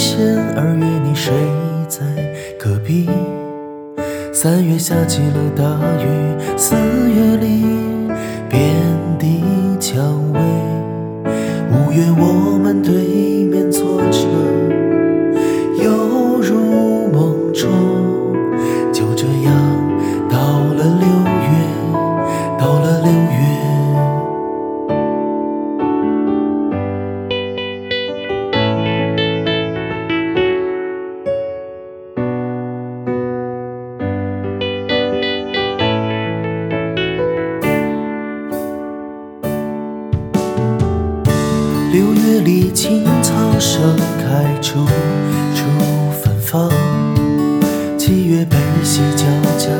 [0.00, 1.34] 二月你睡
[1.88, 2.06] 在
[2.56, 3.10] 隔壁，
[4.32, 5.64] 三月下起了大
[6.00, 6.06] 雨，
[6.56, 7.36] 四月
[41.90, 44.84] 六月里，青草盛开处
[45.54, 45.64] 处
[46.22, 46.70] 芬芳。
[47.96, 49.24] 七月悲喜交
[49.56, 49.70] 加，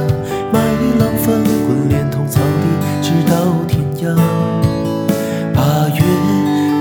[0.51, 0.59] 麦
[0.99, 3.35] 浪翻滚，连同草地，直到
[3.69, 4.17] 天涯。
[5.55, 6.03] 八月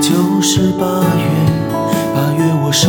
[0.00, 0.86] 就是八
[1.18, 1.26] 月，
[2.14, 2.88] 八月我守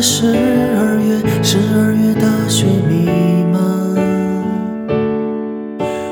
[0.00, 3.06] 十二月十二月大雪弥
[3.52, 3.60] 漫。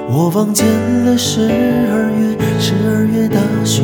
[0.09, 0.67] 我望见
[1.05, 3.83] 了十二月十二月大雪